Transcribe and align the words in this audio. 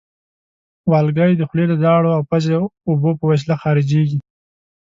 والګی 0.91 1.31
د 1.35 1.41
خولې 1.49 1.65
د 1.69 1.73
لاړو 1.85 2.09
او 2.17 2.21
پزې 2.29 2.55
اوبو 2.89 3.11
په 3.19 3.25
وسیله 3.31 3.55
خارجېږي. 3.61 4.19